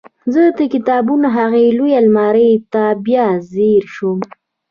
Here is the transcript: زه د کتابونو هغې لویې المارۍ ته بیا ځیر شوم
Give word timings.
زه 0.33 0.43
د 0.57 0.59
کتابونو 0.73 1.27
هغې 1.37 1.65
لویې 1.77 1.97
المارۍ 2.01 2.51
ته 2.73 2.83
بیا 3.05 3.27
ځیر 3.51 3.83
شوم 3.95 4.19